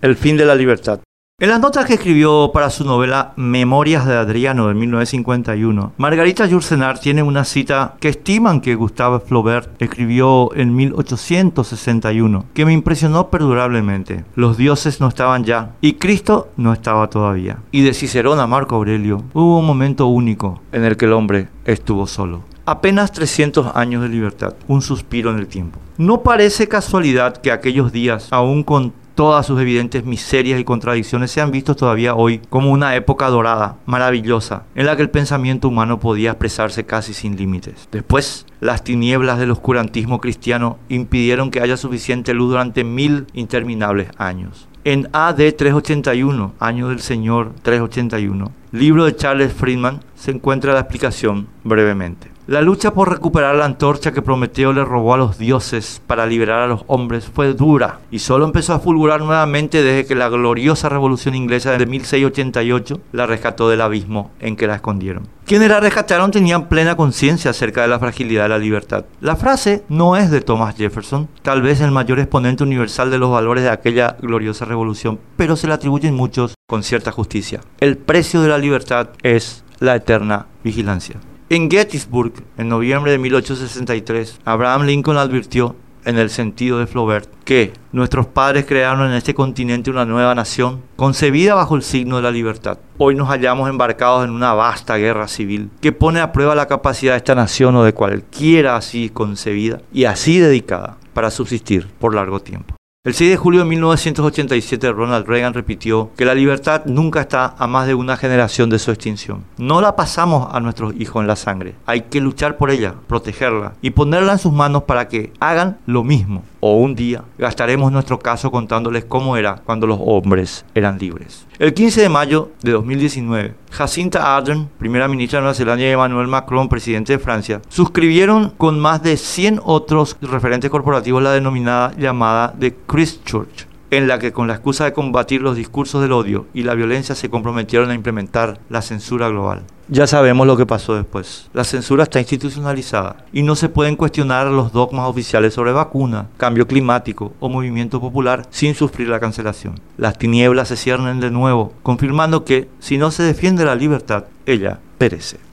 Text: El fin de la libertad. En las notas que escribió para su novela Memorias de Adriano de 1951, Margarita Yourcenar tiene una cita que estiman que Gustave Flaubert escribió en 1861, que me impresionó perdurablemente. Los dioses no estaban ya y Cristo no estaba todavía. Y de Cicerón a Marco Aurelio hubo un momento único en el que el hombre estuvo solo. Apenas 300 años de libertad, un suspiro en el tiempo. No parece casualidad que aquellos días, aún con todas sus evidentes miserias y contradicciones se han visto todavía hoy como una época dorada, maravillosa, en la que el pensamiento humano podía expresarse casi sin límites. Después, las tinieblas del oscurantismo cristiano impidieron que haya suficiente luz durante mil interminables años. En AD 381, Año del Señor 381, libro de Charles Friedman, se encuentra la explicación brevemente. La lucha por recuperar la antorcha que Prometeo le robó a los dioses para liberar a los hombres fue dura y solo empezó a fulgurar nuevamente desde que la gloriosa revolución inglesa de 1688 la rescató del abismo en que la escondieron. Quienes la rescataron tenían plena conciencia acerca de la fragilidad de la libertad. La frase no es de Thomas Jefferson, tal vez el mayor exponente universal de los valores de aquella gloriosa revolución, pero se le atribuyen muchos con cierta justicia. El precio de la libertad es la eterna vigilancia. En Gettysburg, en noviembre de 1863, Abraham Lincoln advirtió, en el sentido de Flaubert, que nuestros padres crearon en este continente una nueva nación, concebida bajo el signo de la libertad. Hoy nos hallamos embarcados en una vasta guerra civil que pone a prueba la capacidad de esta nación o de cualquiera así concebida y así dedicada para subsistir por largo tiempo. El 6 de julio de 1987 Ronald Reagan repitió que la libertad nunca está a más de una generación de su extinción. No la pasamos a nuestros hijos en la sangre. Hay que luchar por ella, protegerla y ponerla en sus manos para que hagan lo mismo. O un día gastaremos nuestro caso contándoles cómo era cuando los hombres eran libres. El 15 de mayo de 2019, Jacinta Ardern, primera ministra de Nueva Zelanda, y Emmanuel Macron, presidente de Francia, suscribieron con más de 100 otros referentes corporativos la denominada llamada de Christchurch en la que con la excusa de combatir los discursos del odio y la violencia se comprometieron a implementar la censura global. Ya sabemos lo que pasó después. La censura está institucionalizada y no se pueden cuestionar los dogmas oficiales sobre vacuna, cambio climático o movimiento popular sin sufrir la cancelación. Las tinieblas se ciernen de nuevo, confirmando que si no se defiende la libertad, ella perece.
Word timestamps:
El 0.00 0.14
fin 0.14 0.36
de 0.36 0.44
la 0.44 0.54
libertad. 0.54 1.00
En 1.40 1.48
las 1.48 1.58
notas 1.58 1.84
que 1.84 1.94
escribió 1.94 2.52
para 2.54 2.70
su 2.70 2.84
novela 2.84 3.32
Memorias 3.34 4.06
de 4.06 4.14
Adriano 4.14 4.68
de 4.68 4.74
1951, 4.74 5.94
Margarita 5.96 6.46
Yourcenar 6.46 7.00
tiene 7.00 7.24
una 7.24 7.44
cita 7.44 7.96
que 7.98 8.10
estiman 8.10 8.60
que 8.60 8.76
Gustave 8.76 9.18
Flaubert 9.18 9.82
escribió 9.82 10.54
en 10.54 10.76
1861, 10.76 12.44
que 12.54 12.64
me 12.64 12.72
impresionó 12.72 13.28
perdurablemente. 13.28 14.24
Los 14.36 14.56
dioses 14.56 15.00
no 15.00 15.08
estaban 15.08 15.42
ya 15.42 15.74
y 15.80 15.94
Cristo 15.94 16.46
no 16.56 16.72
estaba 16.72 17.10
todavía. 17.10 17.58
Y 17.72 17.82
de 17.82 17.92
Cicerón 17.92 18.38
a 18.38 18.46
Marco 18.46 18.76
Aurelio 18.76 19.24
hubo 19.34 19.58
un 19.58 19.66
momento 19.66 20.06
único 20.06 20.62
en 20.70 20.84
el 20.84 20.96
que 20.96 21.06
el 21.06 21.12
hombre 21.12 21.48
estuvo 21.64 22.06
solo. 22.06 22.44
Apenas 22.66 23.10
300 23.10 23.74
años 23.74 24.02
de 24.02 24.10
libertad, 24.10 24.54
un 24.68 24.80
suspiro 24.80 25.30
en 25.30 25.40
el 25.40 25.48
tiempo. 25.48 25.80
No 25.96 26.22
parece 26.22 26.68
casualidad 26.68 27.38
que 27.38 27.50
aquellos 27.50 27.90
días, 27.90 28.28
aún 28.30 28.62
con 28.62 28.92
todas 29.18 29.46
sus 29.46 29.60
evidentes 29.60 30.04
miserias 30.04 30.60
y 30.60 30.64
contradicciones 30.64 31.32
se 31.32 31.40
han 31.40 31.50
visto 31.50 31.74
todavía 31.74 32.14
hoy 32.14 32.40
como 32.50 32.70
una 32.70 32.94
época 32.94 33.26
dorada, 33.26 33.78
maravillosa, 33.84 34.62
en 34.76 34.86
la 34.86 34.94
que 34.94 35.02
el 35.02 35.10
pensamiento 35.10 35.66
humano 35.66 35.98
podía 35.98 36.30
expresarse 36.30 36.86
casi 36.86 37.12
sin 37.14 37.36
límites. 37.36 37.88
Después, 37.90 38.46
las 38.60 38.84
tinieblas 38.84 39.40
del 39.40 39.50
oscurantismo 39.50 40.20
cristiano 40.20 40.78
impidieron 40.88 41.50
que 41.50 41.60
haya 41.60 41.76
suficiente 41.76 42.32
luz 42.32 42.50
durante 42.50 42.84
mil 42.84 43.26
interminables 43.32 44.08
años. 44.18 44.68
En 44.84 45.08
AD 45.12 45.34
381, 45.34 46.54
Año 46.60 46.88
del 46.88 47.00
Señor 47.00 47.54
381, 47.62 48.52
libro 48.70 49.04
de 49.04 49.16
Charles 49.16 49.52
Friedman, 49.52 49.98
se 50.14 50.30
encuentra 50.30 50.74
la 50.74 50.80
explicación 50.80 51.48
brevemente. 51.64 52.37
La 52.48 52.62
lucha 52.62 52.94
por 52.94 53.10
recuperar 53.10 53.56
la 53.56 53.66
antorcha 53.66 54.12
que 54.12 54.22
Prometeo 54.22 54.72
le 54.72 54.82
robó 54.82 55.12
a 55.12 55.18
los 55.18 55.36
dioses 55.36 56.00
para 56.06 56.24
liberar 56.24 56.60
a 56.60 56.66
los 56.66 56.82
hombres 56.86 57.26
fue 57.26 57.52
dura 57.52 57.98
y 58.10 58.20
solo 58.20 58.46
empezó 58.46 58.72
a 58.72 58.78
fulgurar 58.78 59.20
nuevamente 59.20 59.82
desde 59.82 60.06
que 60.06 60.14
la 60.14 60.30
gloriosa 60.30 60.88
revolución 60.88 61.34
inglesa 61.34 61.76
de 61.76 61.84
1688 61.84 63.02
la 63.12 63.26
rescató 63.26 63.68
del 63.68 63.82
abismo 63.82 64.30
en 64.40 64.56
que 64.56 64.66
la 64.66 64.76
escondieron. 64.76 65.28
Quienes 65.44 65.68
la 65.68 65.80
rescataron 65.80 66.30
tenían 66.30 66.70
plena 66.70 66.96
conciencia 66.96 67.50
acerca 67.50 67.82
de 67.82 67.88
la 67.88 67.98
fragilidad 67.98 68.44
de 68.44 68.48
la 68.48 68.58
libertad. 68.58 69.04
La 69.20 69.36
frase 69.36 69.84
no 69.90 70.16
es 70.16 70.30
de 70.30 70.40
Thomas 70.40 70.74
Jefferson, 70.74 71.28
tal 71.42 71.60
vez 71.60 71.82
el 71.82 71.90
mayor 71.90 72.18
exponente 72.18 72.62
universal 72.62 73.10
de 73.10 73.18
los 73.18 73.30
valores 73.30 73.64
de 73.64 73.70
aquella 73.70 74.16
gloriosa 74.22 74.64
revolución, 74.64 75.20
pero 75.36 75.54
se 75.54 75.66
le 75.66 75.74
atribuyen 75.74 76.14
muchos 76.14 76.54
con 76.66 76.82
cierta 76.82 77.12
justicia. 77.12 77.60
El 77.78 77.98
precio 77.98 78.40
de 78.40 78.48
la 78.48 78.56
libertad 78.56 79.10
es 79.22 79.64
la 79.80 79.96
eterna 79.96 80.46
vigilancia. 80.64 81.20
En 81.50 81.70
Gettysburg, 81.70 82.34
en 82.58 82.68
noviembre 82.68 83.10
de 83.10 83.16
1863, 83.16 84.40
Abraham 84.44 84.82
Lincoln 84.82 85.16
advirtió, 85.16 85.76
en 86.04 86.18
el 86.18 86.28
sentido 86.28 86.78
de 86.78 86.86
Flaubert, 86.86 87.30
que 87.44 87.72
nuestros 87.90 88.26
padres 88.26 88.66
crearon 88.66 89.08
en 89.08 89.16
este 89.16 89.32
continente 89.32 89.90
una 89.90 90.04
nueva 90.04 90.34
nación, 90.34 90.82
concebida 90.96 91.54
bajo 91.54 91.74
el 91.74 91.82
signo 91.82 92.16
de 92.16 92.22
la 92.22 92.30
libertad. 92.30 92.78
Hoy 92.98 93.14
nos 93.14 93.28
hallamos 93.28 93.70
embarcados 93.70 94.24
en 94.24 94.30
una 94.30 94.52
vasta 94.52 94.96
guerra 94.96 95.26
civil 95.26 95.70
que 95.80 95.92
pone 95.92 96.20
a 96.20 96.32
prueba 96.32 96.54
la 96.54 96.68
capacidad 96.68 97.14
de 97.14 97.18
esta 97.18 97.34
nación 97.34 97.76
o 97.76 97.84
de 97.84 97.94
cualquiera 97.94 98.76
así 98.76 99.08
concebida 99.08 99.80
y 99.90 100.04
así 100.04 100.38
dedicada 100.38 100.98
para 101.14 101.30
subsistir 101.30 101.86
por 101.98 102.14
largo 102.14 102.40
tiempo. 102.40 102.77
El 103.04 103.14
6 103.14 103.30
de 103.30 103.36
julio 103.36 103.60
de 103.60 103.66
1987 103.66 104.90
Ronald 104.90 105.24
Reagan 105.28 105.54
repitió 105.54 106.10
que 106.16 106.24
la 106.24 106.34
libertad 106.34 106.82
nunca 106.86 107.20
está 107.20 107.54
a 107.56 107.68
más 107.68 107.86
de 107.86 107.94
una 107.94 108.16
generación 108.16 108.70
de 108.70 108.80
su 108.80 108.90
extinción. 108.90 109.44
No 109.56 109.80
la 109.80 109.94
pasamos 109.94 110.52
a 110.52 110.58
nuestros 110.58 110.94
hijos 110.98 111.20
en 111.20 111.28
la 111.28 111.36
sangre. 111.36 111.76
Hay 111.86 112.02
que 112.02 112.20
luchar 112.20 112.56
por 112.56 112.72
ella, 112.72 112.96
protegerla 113.06 113.74
y 113.82 113.90
ponerla 113.90 114.32
en 114.32 114.38
sus 114.40 114.52
manos 114.52 114.82
para 114.82 115.06
que 115.06 115.32
hagan 115.38 115.78
lo 115.86 116.02
mismo. 116.02 116.42
O 116.58 116.74
un 116.74 116.96
día 116.96 117.22
gastaremos 117.38 117.92
nuestro 117.92 118.18
caso 118.18 118.50
contándoles 118.50 119.04
cómo 119.04 119.36
era 119.36 119.62
cuando 119.64 119.86
los 119.86 120.00
hombres 120.02 120.64
eran 120.74 120.98
libres. 120.98 121.46
El 121.60 121.74
15 121.74 122.02
de 122.02 122.08
mayo 122.08 122.50
de 122.62 122.72
2019, 122.72 123.54
Jacinta 123.78 124.36
Ardern, 124.36 124.68
primera 124.76 125.06
ministra 125.06 125.38
de 125.38 125.42
Nueva 125.42 125.54
Zelanda, 125.54 125.84
y 125.84 125.86
Emmanuel 125.86 126.26
Macron, 126.26 126.68
presidente 126.68 127.12
de 127.12 127.20
Francia, 127.20 127.62
suscribieron 127.68 128.50
con 128.50 128.80
más 128.80 129.04
de 129.04 129.16
100 129.16 129.60
otros 129.62 130.16
referentes 130.20 130.68
corporativos 130.68 131.22
la 131.22 131.30
denominada 131.30 131.94
llamada 131.96 132.52
de 132.58 132.74
Christchurch 132.74 133.67
en 133.90 134.08
la 134.08 134.18
que 134.18 134.32
con 134.32 134.48
la 134.48 134.54
excusa 134.54 134.84
de 134.84 134.92
combatir 134.92 135.42
los 135.42 135.56
discursos 135.56 136.02
del 136.02 136.12
odio 136.12 136.46
y 136.54 136.62
la 136.62 136.74
violencia 136.74 137.14
se 137.14 137.30
comprometieron 137.30 137.90
a 137.90 137.94
implementar 137.94 138.60
la 138.68 138.82
censura 138.82 139.28
global. 139.28 139.62
Ya 139.90 140.06
sabemos 140.06 140.46
lo 140.46 140.56
que 140.56 140.66
pasó 140.66 140.94
después. 140.94 141.48
La 141.54 141.64
censura 141.64 142.02
está 142.02 142.20
institucionalizada 142.20 143.24
y 143.32 143.42
no 143.42 143.56
se 143.56 143.70
pueden 143.70 143.96
cuestionar 143.96 144.46
los 144.48 144.72
dogmas 144.72 145.08
oficiales 145.08 145.54
sobre 145.54 145.72
vacuna, 145.72 146.26
cambio 146.36 146.66
climático 146.66 147.32
o 147.40 147.48
movimiento 147.48 147.98
popular 147.98 148.46
sin 148.50 148.74
sufrir 148.74 149.08
la 149.08 149.20
cancelación. 149.20 149.80
Las 149.96 150.18
tinieblas 150.18 150.68
se 150.68 150.76
ciernen 150.76 151.20
de 151.20 151.30
nuevo, 151.30 151.72
confirmando 151.82 152.44
que 152.44 152.68
si 152.80 152.98
no 152.98 153.10
se 153.10 153.22
defiende 153.22 153.64
la 153.64 153.74
libertad, 153.74 154.24
ella 154.44 154.78
perece. 154.98 155.47